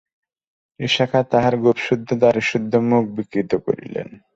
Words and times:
ইশা 0.79 1.05
খাঁ 1.05 1.23
তাঁহার 1.31 1.55
গোঁফসুদ্ধ 1.57 2.09
দাড়িসুদ্ধ 2.13 2.73
মুখ 2.89 3.03
বিকৃত 3.17 3.51
করিলেন। 3.65 4.07